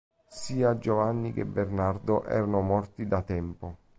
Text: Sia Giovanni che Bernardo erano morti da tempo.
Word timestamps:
Sia 0.29 0.73
Giovanni 0.79 1.31
che 1.31 1.45
Bernardo 1.45 2.23
erano 2.23 2.61
morti 2.61 3.05
da 3.05 3.21
tempo. 3.21 3.77